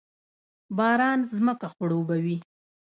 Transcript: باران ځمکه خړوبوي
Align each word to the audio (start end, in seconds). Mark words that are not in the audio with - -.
باران 0.77 1.19
ځمکه 1.35 1.67
خړوبوي 1.73 2.37